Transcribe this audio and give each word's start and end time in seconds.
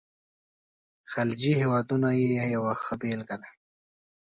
خلیجي 1.11 1.51
هیوادونه 1.61 2.09
یې 2.19 2.29
یوه 2.55 2.73
ښه 2.83 2.93
بېلګه 3.01 3.37
ده. 3.41 3.49